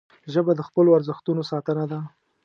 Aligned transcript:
ژبه 0.33 0.51
د 0.55 0.61
خپلو 0.67 0.89
ارزښتونو 0.97 1.41
ساتنه 1.51 1.85
ده 1.91 1.99